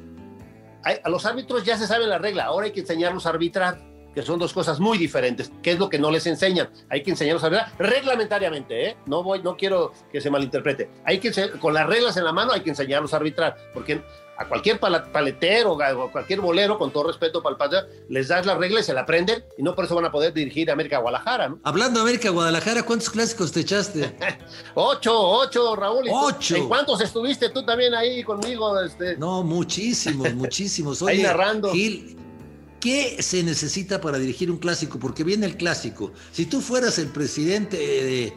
a 0.84 1.10
los 1.10 1.25
árbitros 1.25 1.63
ya 1.63 1.78
se 1.78 1.88
sabe 1.88 2.06
la 2.08 2.18
regla, 2.18 2.46
ahora 2.46 2.66
hay 2.66 2.72
que 2.72 2.82
enseñarlos 2.82 3.25
a 3.25 3.30
arbitrar. 3.30 3.92
Que 4.13 4.22
son 4.22 4.39
dos 4.39 4.53
cosas 4.53 4.79
muy 4.79 4.98
diferentes, 4.98 5.51
que 5.62 5.72
es 5.72 5.79
lo 5.79 5.89
que 5.89 6.00
no 6.00 6.12
les 6.12 6.25
enseñan. 6.27 6.70
Hay 6.89 7.03
que 7.03 7.12
enseñarlos 7.12 7.43
a 7.43 7.50
ver 7.50 7.62
reglamentariamente, 7.77 8.89
¿eh? 8.89 8.98
No 9.05 9.24
voy, 9.24 9.41
no 9.41 9.58
quiero 9.58 9.93
que 10.12 10.22
se 10.22 10.29
malinterprete. 10.29 10.89
Hay 11.05 11.20
que 11.20 11.32
con 11.60 11.74
las 11.74 11.88
reglas 11.88 12.17
en 12.17 12.25
la 12.25 12.32
mano 12.32 12.53
hay 12.53 12.62
que 12.62 12.70
enseñarlos 12.70 13.13
a 13.13 13.17
arbitrar, 13.17 13.58
porque 13.74 14.01
a 14.38 14.48
cualquier 14.48 14.79
paletero 14.79 15.74
o 15.74 16.12
cualquier 16.12 16.41
bolero, 16.41 16.77
con 16.77 16.91
todo 16.91 17.08
respeto 17.08 17.41
para 17.41 17.53
el 17.53 17.58
padre, 17.58 18.05
les 18.10 18.27
das 18.27 18.46
las 18.46 18.58
reglas, 18.58 18.86
se 18.86 18.93
la 18.93 19.01
aprenden 19.01 19.43
y 19.58 19.63
no 19.63 19.75
por 19.75 19.86
eso 19.86 19.96
van 19.96 20.05
a 20.05 20.12
poder 20.12 20.34
dirigir 20.34 20.70
a 20.70 20.74
América 20.74 20.98
Guadalajara. 20.98 21.50
¿no? 21.50 21.60
Hablando 21.63 22.00
de 22.00 22.03
América 22.03 22.29
Guadalajara, 22.29 22.84
¿cuántos 22.84 23.10
clásicos 23.10 23.51
te 23.51 23.62
echaste? 23.62 24.15
ocho, 24.74 25.13
ocho, 25.15 25.75
Raúl. 25.75 26.08
Ocho. 26.10 26.55
¿En 26.55 26.67
cuántos 26.67 27.01
estuviste 27.01 27.50
tú 27.50 27.63
también 27.63 27.93
ahí 27.93 28.24
conmigo? 28.24 28.79
Este? 28.82 29.17
No, 29.17 29.43
muchísimos, 29.43 30.34
muchísimos. 30.34 31.01
ahí 31.03 31.22
narrando. 31.22 31.72
Gil, 31.72 32.17
¿Qué 32.84 33.24
se 33.24 33.44
necesita 33.44 34.02
para 34.02 34.20
dirigir 34.20 34.52
un 34.52 34.58
clásico? 34.58 35.00
Porque 35.00 35.24
viene 35.24 35.46
el 35.46 35.56
clásico. 35.56 36.12
Si 36.34 36.46
tú 36.46 36.60
fueras 36.60 37.00
el 37.00 37.08
presidente, 37.08 37.78
de 37.78 38.34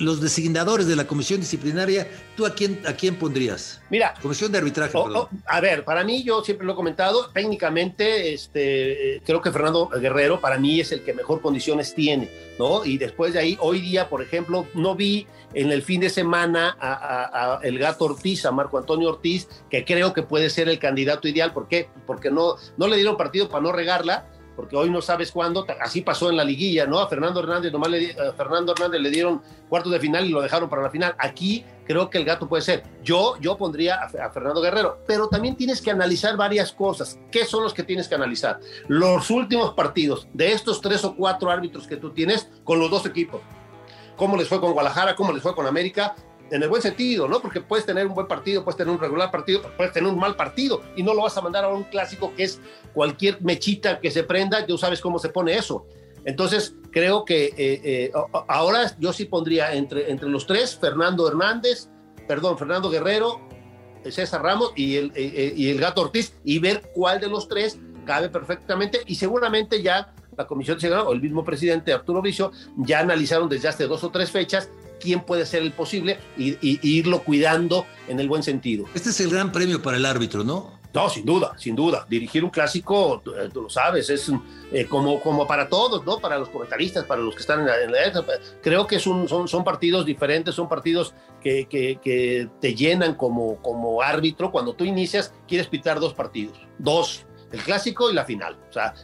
los 0.00 0.20
designadores 0.20 0.88
de 0.88 0.96
la 0.96 1.06
comisión 1.06 1.38
disciplinaria, 1.38 2.08
¿tú 2.36 2.44
a 2.44 2.50
quién, 2.54 2.82
a 2.88 2.94
quién 2.94 3.14
pondrías? 3.14 3.80
Mira. 3.90 4.14
Comisión 4.20 4.50
de 4.50 4.58
arbitraje. 4.58 4.98
a 5.46 5.60
ver, 5.60 5.84
para 5.84 6.02
mí, 6.02 6.24
yo 6.24 6.42
siempre 6.42 6.66
lo 6.66 6.72
he 6.72 6.76
comentado, 6.76 7.30
técnicamente, 7.30 8.34
este, 8.34 9.22
creo 9.24 9.40
que 9.40 9.52
Fernando 9.52 9.88
Guerrero 9.88 10.40
para 10.40 10.58
mí 10.58 10.80
es 10.80 10.90
el 10.90 11.04
que 11.04 11.14
mejor 11.14 11.40
condiciones 11.40 11.94
tiene, 11.94 12.28
¿no? 12.58 12.84
Y 12.84 12.98
después 12.98 13.32
de 13.32 13.38
ahí, 13.38 13.56
hoy 13.60 13.80
día, 13.80 14.08
por 14.08 14.22
ejemplo, 14.22 14.66
no 14.74 14.96
vi 14.96 15.28
en 15.54 15.70
el 15.70 15.82
fin 15.82 16.00
de 16.00 16.10
semana 16.10 16.76
a, 16.80 17.60
el 17.62 17.78
gato 17.78 18.06
Ortiz, 18.06 18.44
a 18.44 18.50
Marco 18.50 18.76
Antonio 18.76 19.08
Ortiz, 19.08 19.48
que 19.70 19.84
creo 19.84 20.12
que 20.12 20.22
puede 20.22 20.50
ser 20.50 20.68
el 20.68 20.78
candidato 20.78 21.28
ideal. 21.28 21.52
¿Por 21.52 21.68
qué? 21.68 21.88
Porque 22.06 22.30
no, 22.30 22.56
no 22.76 22.88
le 22.88 22.96
dieron 22.96 23.16
partido 23.16 23.48
para 23.48 23.62
no 23.62 23.72
porque 24.56 24.76
hoy 24.76 24.90
no 24.90 25.02
sabes 25.02 25.32
cuándo, 25.32 25.66
así 25.80 26.02
pasó 26.02 26.30
en 26.30 26.36
la 26.36 26.44
liguilla, 26.44 26.86
¿no? 26.86 27.00
A 27.00 27.08
Fernando 27.08 27.40
Hernández 27.40 27.72
nomás 27.72 27.90
le, 27.90 28.12
a 28.12 28.32
Fernando 28.32 28.72
Hernández 28.72 29.00
le 29.00 29.10
dieron 29.10 29.42
cuartos 29.68 29.92
de 29.92 29.98
final 29.98 30.24
y 30.24 30.28
lo 30.28 30.40
dejaron 30.40 30.68
para 30.68 30.82
la 30.82 30.90
final. 30.90 31.14
Aquí 31.18 31.64
creo 31.84 32.08
que 32.08 32.18
el 32.18 32.24
gato 32.24 32.48
puede 32.48 32.62
ser. 32.62 32.84
Yo, 33.02 33.36
yo 33.40 33.56
pondría 33.56 33.96
a, 33.96 34.04
a, 34.04 34.30
Fernando 34.30 34.60
Guerrero, 34.60 34.98
pero 35.06 35.28
también 35.28 35.56
tienes 35.56 35.82
que 35.82 35.90
analizar 35.90 36.36
varias 36.36 36.72
cosas. 36.72 37.18
¿Qué 37.30 37.44
son 37.44 37.64
los 37.64 37.74
que 37.74 37.82
tienes 37.82 38.06
que 38.06 38.14
analizar? 38.14 38.60
Los 38.86 39.30
últimos 39.30 39.74
partidos 39.74 40.28
de 40.32 40.52
estos 40.52 40.80
tres 40.80 41.04
o 41.04 41.16
cuatro 41.16 41.50
árbitros 41.50 41.86
que 41.86 41.96
tú 41.96 42.10
tienes 42.10 42.48
con 42.62 42.78
los 42.78 42.90
dos 42.90 43.06
equipos 43.06 43.40
cómo 44.16 44.36
les 44.36 44.48
fue 44.48 44.60
con 44.60 44.72
Guadalajara, 44.72 45.16
cómo 45.16 45.32
les 45.32 45.42
fue 45.42 45.54
con 45.54 45.66
América, 45.66 46.14
en 46.50 46.62
el 46.62 46.68
buen 46.68 46.82
sentido, 46.82 47.26
¿no? 47.26 47.40
Porque 47.40 47.60
puedes 47.60 47.86
tener 47.86 48.06
un 48.06 48.14
buen 48.14 48.26
partido, 48.26 48.64
puedes 48.64 48.76
tener 48.76 48.92
un 48.92 49.00
regular 49.00 49.30
partido, 49.30 49.62
puedes 49.76 49.92
tener 49.92 50.10
un 50.10 50.18
mal 50.18 50.36
partido 50.36 50.82
y 50.96 51.02
no 51.02 51.14
lo 51.14 51.22
vas 51.22 51.36
a 51.36 51.40
mandar 51.40 51.64
a 51.64 51.68
un 51.68 51.84
clásico 51.84 52.32
que 52.36 52.44
es 52.44 52.60
cualquier 52.92 53.40
mechita 53.42 54.00
que 54.00 54.10
se 54.10 54.22
prenda, 54.24 54.64
tú 54.66 54.78
sabes 54.78 55.00
cómo 55.00 55.18
se 55.18 55.30
pone 55.30 55.56
eso. 55.56 55.86
Entonces, 56.24 56.74
creo 56.90 57.24
que 57.24 57.46
eh, 57.46 57.54
eh, 57.58 58.12
ahora 58.48 58.94
yo 58.98 59.12
sí 59.12 59.26
pondría 59.26 59.74
entre, 59.74 60.10
entre 60.10 60.28
los 60.28 60.46
tres, 60.46 60.78
Fernando 60.80 61.28
Hernández, 61.28 61.88
perdón, 62.26 62.56
Fernando 62.56 62.88
Guerrero, 62.90 63.40
César 64.08 64.42
Ramos 64.42 64.72
y 64.76 64.96
el, 64.96 65.12
eh, 65.14 65.52
y 65.56 65.70
el 65.70 65.80
Gato 65.80 66.02
Ortiz, 66.02 66.34
y 66.44 66.58
ver 66.58 66.90
cuál 66.94 67.20
de 67.20 67.28
los 67.28 67.48
tres 67.48 67.78
cabe 68.04 68.28
perfectamente 68.28 69.00
y 69.06 69.14
seguramente 69.14 69.82
ya 69.82 70.14
la 70.36 70.46
Comisión 70.46 70.78
de 70.78 70.92
o 70.92 71.12
el 71.12 71.20
mismo 71.20 71.44
presidente 71.44 71.92
Arturo 71.92 72.20
Bricio 72.20 72.52
ya 72.76 73.00
analizaron 73.00 73.48
desde 73.48 73.68
hace 73.68 73.86
dos 73.86 74.02
o 74.04 74.10
tres 74.10 74.30
fechas 74.30 74.68
quién 75.00 75.20
puede 75.20 75.46
ser 75.46 75.62
el 75.62 75.72
posible 75.72 76.18
y, 76.36 76.56
irlo 76.62 77.22
cuidando 77.22 77.86
en 78.08 78.20
el 78.20 78.28
buen 78.28 78.42
sentido. 78.42 78.86
Este 78.94 79.10
es 79.10 79.20
el 79.20 79.30
gran 79.30 79.52
premio 79.52 79.82
para 79.82 79.96
el 79.96 80.06
árbitro, 80.06 80.44
¿no? 80.44 80.82
No, 80.94 81.10
sin 81.10 81.26
duda, 81.26 81.54
sin 81.58 81.74
duda. 81.74 82.06
Dirigir 82.08 82.44
un 82.44 82.50
clásico, 82.50 83.20
tú, 83.24 83.32
lo 83.62 83.68
sabes, 83.68 84.08
es 84.10 84.30
eh, 84.72 84.86
como, 84.86 85.20
como 85.20 85.44
para 85.44 85.68
todos, 85.68 86.06
¿no? 86.06 86.20
Para 86.20 86.38
los 86.38 86.48
comentaristas, 86.48 87.04
para 87.04 87.20
los 87.20 87.34
que 87.34 87.40
están 87.40 87.60
en 87.60 87.66
la... 87.66 87.82
En 87.82 87.92
creo 88.62 88.86
que 88.86 89.00
son, 89.00 89.28
son 89.28 89.64
partidos 89.64 90.06
diferentes, 90.06 90.54
son 90.54 90.68
partidos 90.68 91.12
que, 91.40 91.66
que, 91.66 91.98
que, 92.00 92.48
te 92.60 92.76
llenan 92.76 93.14
como, 93.14 93.56
como 93.60 94.02
árbitro. 94.02 94.52
Cuando 94.52 94.74
tú 94.74 94.84
inicias, 94.84 95.34
quieres 95.48 95.66
pitar 95.66 95.98
dos 95.98 96.14
partidos, 96.14 96.56
dos 96.78 97.26
el 97.52 97.60
clásico 97.60 98.10
y 98.10 98.14
la 98.14 98.24
final. 98.24 98.56
O 98.68 98.72
sea, 98.72 98.94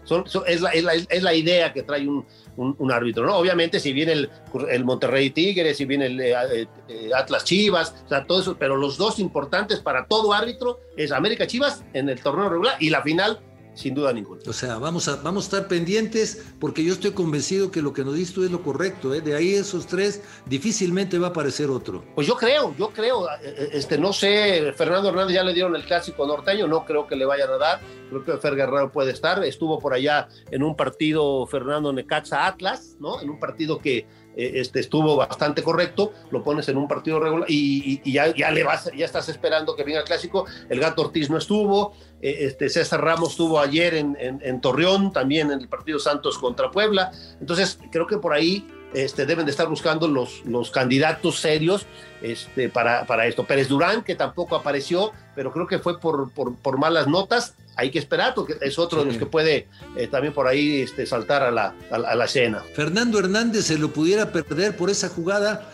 es, 0.46 0.60
la, 0.60 0.70
es, 0.70 1.22
la, 1.22 1.34
idea 1.34 1.72
que 1.72 1.82
trae 1.82 2.06
un, 2.06 2.26
un, 2.56 2.92
árbitro, 2.92 3.26
¿no? 3.26 3.36
Obviamente, 3.36 3.80
si 3.80 3.92
viene 3.92 4.12
el, 4.12 4.30
el 4.70 4.84
Monterrey 4.84 5.30
Tigres, 5.30 5.76
si 5.76 5.84
viene 5.84 6.06
el 6.06 6.20
eh, 6.20 6.66
eh, 6.88 7.10
Atlas 7.14 7.44
Chivas, 7.44 7.94
o 8.04 8.08
sea, 8.08 8.26
todo 8.26 8.40
eso, 8.40 8.56
pero 8.58 8.76
los 8.76 8.98
dos 8.98 9.18
importantes 9.18 9.80
para 9.80 10.06
todo 10.06 10.32
árbitro 10.32 10.80
es 10.96 11.12
América 11.12 11.46
Chivas 11.46 11.84
en 11.92 12.08
el 12.08 12.20
torneo 12.20 12.48
regular 12.48 12.76
y 12.80 12.90
la 12.90 13.02
final 13.02 13.40
sin 13.74 13.94
duda 13.94 14.12
ninguna. 14.12 14.40
O 14.46 14.52
sea, 14.52 14.78
vamos 14.78 15.08
a, 15.08 15.16
vamos 15.16 15.44
a 15.44 15.46
estar 15.46 15.68
pendientes 15.68 16.44
porque 16.58 16.84
yo 16.84 16.92
estoy 16.92 17.12
convencido 17.12 17.70
que 17.70 17.82
lo 17.82 17.92
que 17.92 18.04
nos 18.04 18.14
diste 18.14 18.44
es 18.44 18.50
lo 18.50 18.62
correcto. 18.62 19.14
¿eh? 19.14 19.20
De 19.20 19.34
ahí 19.34 19.54
esos 19.54 19.86
tres, 19.86 20.22
difícilmente 20.46 21.18
va 21.18 21.28
a 21.28 21.30
aparecer 21.30 21.70
otro. 21.70 22.04
Pues 22.14 22.26
yo 22.26 22.36
creo, 22.36 22.74
yo 22.76 22.90
creo. 22.90 23.28
Eh, 23.42 23.70
este, 23.72 23.98
no 23.98 24.12
sé, 24.12 24.72
Fernando 24.76 25.08
Hernández 25.08 25.34
ya 25.34 25.44
le 25.44 25.52
dieron 25.52 25.74
el 25.76 25.84
clásico 25.84 26.26
norteño, 26.26 26.66
no 26.66 26.84
creo 26.84 27.06
que 27.06 27.16
le 27.16 27.24
vayan 27.24 27.50
a 27.50 27.56
dar. 27.56 27.80
Creo 28.08 28.24
que 28.24 28.36
Fer 28.38 28.56
Guerrero 28.56 28.90
puede 28.90 29.12
estar. 29.12 29.42
Estuvo 29.44 29.78
por 29.78 29.94
allá 29.94 30.28
en 30.50 30.62
un 30.62 30.76
partido 30.76 31.46
Fernando 31.46 31.92
Necaxa 31.92 32.46
Atlas, 32.46 32.96
¿no? 32.98 33.20
En 33.20 33.30
un 33.30 33.38
partido 33.38 33.78
que 33.78 33.98
eh, 33.98 34.06
este, 34.36 34.80
estuvo 34.80 35.16
bastante 35.16 35.62
correcto, 35.62 36.12
lo 36.30 36.42
pones 36.42 36.68
en 36.68 36.76
un 36.76 36.88
partido 36.88 37.20
regular 37.20 37.46
y, 37.48 38.00
ya, 38.10 38.34
ya, 38.34 38.50
le 38.50 38.62
vas, 38.64 38.90
ya 38.96 39.04
estás 39.04 39.28
esperando 39.28 39.76
que 39.76 39.84
venga 39.84 40.00
el 40.00 40.04
clásico. 40.04 40.46
El 40.68 40.80
Gato 40.80 41.02
Ortiz 41.02 41.30
no 41.30 41.36
estuvo, 41.36 41.92
eh, 42.22 42.38
este, 42.40 42.68
César 42.68 43.02
Ramos 43.02 43.30
estuvo 43.30 43.60
ayer 43.60 43.94
en, 43.94 44.60
Torreón, 44.60 45.12
también 45.12 45.50
en 45.50 45.60
el 45.60 45.68
partido 45.68 45.98
Santos 45.98 46.38
contra 46.38 46.70
Puebla. 46.70 47.10
Entonces, 47.40 47.78
creo 47.90 48.06
que 48.06 48.18
por 48.18 48.32
ahí 48.32 48.66
este, 48.94 49.26
deben 49.26 49.44
de 49.44 49.50
estar 49.50 49.68
buscando 49.68 50.08
los, 50.08 50.70
candidatos 50.70 51.40
serios 51.40 51.86
este, 52.22 52.68
para, 52.68 53.06
para, 53.06 53.26
esto. 53.26 53.44
Pérez 53.44 53.68
Durán, 53.68 54.02
que 54.02 54.14
tampoco 54.14 54.56
apareció, 54.56 55.12
pero 55.34 55.52
creo 55.52 55.66
que 55.66 55.78
fue 55.78 55.98
por 56.00 56.78
malas 56.78 57.06
notas. 57.06 57.56
Hay 57.76 57.90
que 57.90 57.98
esperar, 57.98 58.34
porque 58.34 58.56
es 58.60 58.78
otro 58.78 59.00
de 59.00 59.06
los 59.06 59.16
que 59.16 59.26
puede 59.26 59.68
eh, 59.96 60.06
también 60.06 60.34
por 60.34 60.46
ahí 60.46 60.82
este, 60.82 61.06
saltar 61.06 61.42
a 61.42 61.50
la, 61.50 61.74
a 61.90 62.14
la 62.14 62.24
escena. 62.24 62.62
Fernando 62.74 63.18
Hernández 63.18 63.64
se 63.66 63.78
lo 63.78 63.90
pudiera 63.90 64.32
perder 64.32 64.76
por 64.76 64.90
esa 64.90 65.08
jugada 65.08 65.70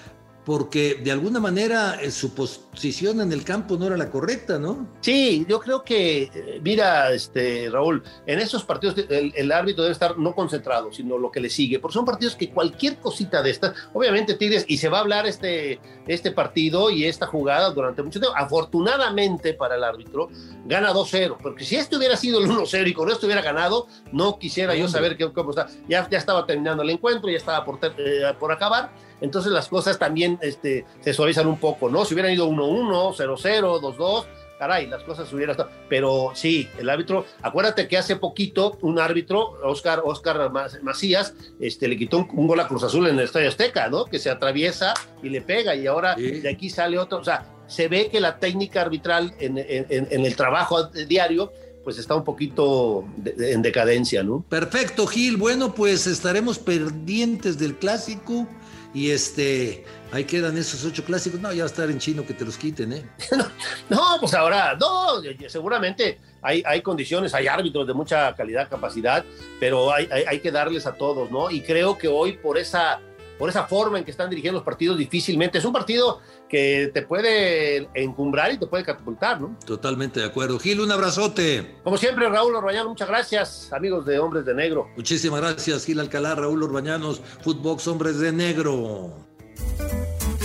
porque 0.47 0.95
de 1.03 1.11
alguna 1.11 1.41
manera 1.41 2.00
eh, 2.00 2.12
su 2.12 2.33
posición 2.33 3.21
en 3.21 3.33
el 3.33 3.43
campo 3.43 3.76
no 3.76 3.87
era 3.88 3.97
la 3.97 4.12
correcta, 4.12 4.61
¿no? 4.61 4.87
Sí, 5.00 5.45
yo 5.49 5.59
creo 5.59 5.83
que, 5.83 6.31
eh, 6.33 6.61
mira, 6.62 7.11
este, 7.11 7.69
Raúl, 7.69 8.05
en 8.26 8.38
esos 8.38 8.62
partidos 8.62 8.95
el, 9.09 9.50
árbitro 9.50 9.83
debe 9.83 9.93
estar 9.93 10.17
no 10.17 10.37
concentrado, 10.37 10.93
sino 10.93 11.19
lo 11.19 11.33
que 11.33 11.41
le 11.41 11.50
sigue, 11.50 11.81
porque 11.81 11.95
son 11.95 12.05
partidos 12.05 12.37
que 12.37 12.50
cualquier 12.50 12.99
cosita 12.99 13.43
de 13.43 13.50
estas, 13.50 13.75
obviamente 13.93 14.35
Tigres, 14.35 14.65
y 14.69 14.79
se 14.79 14.88
va 14.88 14.99
a 14.99 15.00
hablar 15.00 15.26
este, 15.26 15.81
este 16.07 16.31
partido 16.31 16.91
y 16.91 17.07
esta 17.07 17.26
jugada 17.26 17.71
durante 17.71 18.05
mucho 18.05 18.21
tiempo, 18.21 18.37
afortunadamente 18.38 19.53
para 19.53 19.75
el 19.75 19.83
árbitro, 19.83 20.29
gana 20.65 20.93
2-0, 20.93 21.38
porque 21.43 21.65
si 21.65 21.75
este 21.75 21.97
hubiera 21.97 22.17
sido 22.17 22.38
el 22.38 22.49
1-0 22.49 22.87
y 22.87 22.95
con 22.95 23.11
esto 23.11 23.26
hubiera 23.26 23.43
ganado, 23.43 23.88
no 24.12 24.38
quisiera 24.38 24.76
yo 24.76 24.87
saber 24.87 25.17
qué, 25.17 25.33
cómo 25.33 25.50
está, 25.50 25.67
ya, 25.88 26.09
ya 26.09 26.19
estaba 26.19 26.47
terminando 26.47 26.85
el 26.85 26.91
encuentro, 26.91 27.29
ya 27.29 27.37
estaba 27.37 27.65
por, 27.65 27.81
eh, 27.83 28.33
por 28.38 28.53
acabar, 28.53 28.93
entonces 29.21 29.53
las 29.53 29.69
cosas 29.69 29.99
también 29.99 30.39
este, 30.43 30.85
se 31.01 31.13
suavizan 31.13 31.47
un 31.47 31.59
poco, 31.59 31.89
¿no? 31.89 32.05
Si 32.05 32.15
hubieran 32.15 32.33
ido 32.33 32.49
1-1, 32.49 33.15
0-0, 33.17 33.81
2-2, 33.81 34.25
caray, 34.59 34.87
las 34.87 35.03
cosas 35.03 35.33
hubieran 35.33 35.53
estado. 35.53 35.71
Pero 35.89 36.33
sí, 36.35 36.69
el 36.79 36.89
árbitro, 36.89 37.25
acuérdate 37.43 37.89
que 37.89 37.97
hace 37.97 38.17
poquito 38.17 38.79
un 38.83 38.99
árbitro, 38.99 39.59
Oscar, 39.63 40.03
Oscar 40.05 40.51
Macías, 40.83 41.35
este, 41.61 41.89
le 41.89 41.97
quitó 41.97 42.27
un, 42.31 42.47
gol 42.47 42.61
a 42.61 42.69
Cruz 42.69 42.83
Azul 42.83 43.07
en 43.07 43.19
el 43.19 43.25
Estadio 43.25 43.49
Azteca, 43.49 43.89
¿no? 43.89 44.05
Que 44.05 44.19
se 44.19 44.31
atraviesa 44.31 44.95
y 45.23 45.29
le 45.29 45.41
pega, 45.41 45.75
y 45.75 45.87
ahora 45.87 46.15
de 46.15 46.49
aquí 46.49 46.71
sale 46.71 46.99
otro. 46.99 47.19
O 47.19 47.25
sea, 47.25 47.47
se 47.67 47.89
ve 47.89 48.09
que 48.11 48.21
la 48.21 48.39
técnica 48.39 48.83
arbitral 48.83 49.35
en, 49.39 49.59
el 49.59 50.37
trabajo 50.37 50.85
diario 50.85 51.53
pues 51.85 51.99
está 51.99 52.17
un 52.17 52.25
poquito 52.25 53.05
en 53.25 53.63
decadencia, 53.63 54.25
¿no? 54.25 54.45
Perfecto, 54.49 55.07
Gil. 55.07 55.37
Bueno, 55.37 55.73
pues 55.73 56.09
estaremos 56.09 56.59
pendientes 56.59 57.59
del 57.59 57.77
clásico 57.77 58.49
y 58.97 59.11
este, 59.11 59.85
ahí 60.11 60.25
quedan 60.25 60.57
esos 60.57 60.83
ocho 60.87 61.05
clásicos. 61.05 61.38
No, 61.38 61.53
ya 61.53 61.65
va 61.65 61.65
a 61.65 61.67
estar 61.67 61.91
en 61.91 61.99
chino 61.99 62.25
que 62.25 62.33
te 62.33 62.47
los 62.47 62.57
quiten, 62.57 62.95
¿eh? 62.95 63.05
no, 63.91 64.00
pues 64.19 64.33
ahora, 64.33 64.75
no, 64.81 65.21
seguramente 65.49 66.19
hay, 66.41 66.62
hay 66.65 66.81
condiciones, 66.81 67.35
hay 67.35 67.47
árbitros 67.47 67.87
de 67.87 67.93
mucha 67.93 68.35
calidad, 68.35 68.71
capacidad, 68.71 69.23
pero 69.61 69.93
hay, 69.93 70.09
hay, 70.11 70.41
que 70.41 70.50
darles 70.50 70.87
a 70.87 70.95
todos, 70.95 71.31
¿no? 71.31 71.50
Y 71.50 71.61
creo 71.61 71.99
que 71.99 72.09
hoy 72.09 72.38
por 72.38 72.57
esa, 72.57 72.99
por 73.38 73.49
esa 73.49 73.66
forma 73.66 73.99
en 73.99 74.05
que 74.05 74.11
están 74.11 74.31
dirigiendo 74.31 74.59
los 74.59 74.64
partidos, 74.64 74.99
difícilmente. 74.99 75.59
Es 75.59 75.64
un 75.64 75.73
partido 75.73 76.21
que 76.49 76.90
te 76.93 77.02
puede 77.02 77.88
encumbrar 77.95 78.52
y 78.52 78.59
te 78.59 78.66
puede 78.66 78.85
catapultar, 78.85 79.40
¿no? 79.40 79.57
Totalmente 79.64 80.21
de 80.21 80.26
acuerdo. 80.26 80.59
Gil, 80.59 80.81
un 80.81 80.93
abrazote. 80.93 81.76
Como 81.85 81.97
siempre, 81.97 82.28
Raúl 82.28 82.55
Orbañanos, 82.55 82.88
muchas 82.88 83.09
gracias, 83.09 83.73
amigos 83.73 84.07
de 84.07 84.19
Hombres 84.19 84.45
de 84.45 84.55
Negro. 84.55 84.88
Muchísimas 84.97 85.40
gracias, 85.40 85.85
Gil 85.85 86.00
Alcalá, 86.00 86.35
Raúl 86.35 86.62
Orbañanos, 86.62 87.21
Footbox 87.43 87.87
Hombres 87.88 88.19
de 88.19 88.33
Negro. 88.33 89.26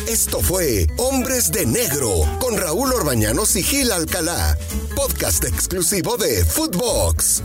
Esto 0.07 0.41
fue 0.41 0.88
Hombres 0.98 1.51
de 1.51 1.65
Negro 1.65 2.10
con 2.39 2.57
Raúl 2.57 2.91
Orbañanos 2.93 3.55
y 3.55 3.63
Gil 3.63 3.91
Alcalá, 3.91 4.57
podcast 4.95 5.45
exclusivo 5.45 6.17
de 6.17 6.43
Footbox. 6.43 7.41